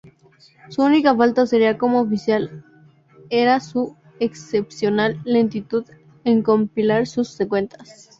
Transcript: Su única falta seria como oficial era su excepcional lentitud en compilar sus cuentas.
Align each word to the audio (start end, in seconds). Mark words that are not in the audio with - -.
Su 0.69 0.81
única 0.81 1.15
falta 1.15 1.45
seria 1.45 1.77
como 1.77 2.01
oficial 2.01 2.65
era 3.29 3.59
su 3.59 3.95
excepcional 4.19 5.21
lentitud 5.25 5.85
en 6.23 6.41
compilar 6.41 7.05
sus 7.05 7.37
cuentas. 7.47 8.09